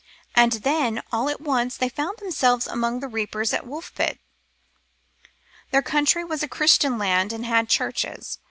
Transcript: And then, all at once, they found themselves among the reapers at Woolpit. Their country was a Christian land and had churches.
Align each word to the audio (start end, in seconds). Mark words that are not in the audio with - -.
And 0.35 0.53
then, 0.53 1.03
all 1.11 1.29
at 1.29 1.39
once, 1.41 1.77
they 1.77 1.87
found 1.87 2.17
themselves 2.17 2.65
among 2.65 3.01
the 3.01 3.07
reapers 3.07 3.53
at 3.53 3.67
Woolpit. 3.67 4.17
Their 5.69 5.83
country 5.83 6.23
was 6.23 6.41
a 6.41 6.47
Christian 6.47 6.97
land 6.97 7.31
and 7.31 7.45
had 7.45 7.69
churches. 7.69 8.39